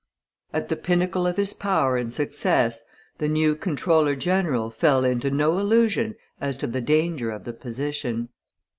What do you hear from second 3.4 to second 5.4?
comptroller general fell into